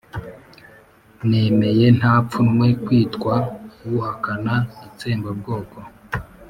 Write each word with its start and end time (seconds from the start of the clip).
nemeye 1.29 1.85
nta 1.97 2.13
pfunwe 2.25 2.67
kwitwa 2.83 3.33
uhakana 3.93 4.53
itsembabwoko. 4.87 5.77